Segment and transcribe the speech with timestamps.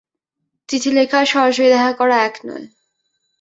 [0.69, 2.65] চিঠি লেখা আর সরাসরি দেখা করা এক নয়।